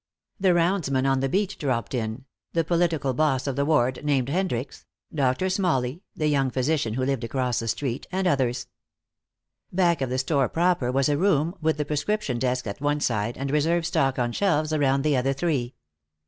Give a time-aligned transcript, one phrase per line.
[0.39, 4.87] The roundsman on the beat dropped in, the political boss of the ward, named Hendricks,
[5.13, 8.65] Doctor Smalley, the young physician who lived across the street, and others.
[9.71, 13.37] Back of the store proper was a room, with the prescription desk at one side
[13.37, 15.75] and reserve stock on shelves around the other three.